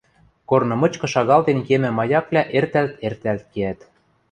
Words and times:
Корны 0.49 0.75
мычкы 0.81 1.07
шагалтен 1.13 1.59
кемӹ 1.67 1.89
маяквлӓ 1.97 2.43
эртӓлт-эртӓлт 2.57 3.43
кеӓт 3.53 3.79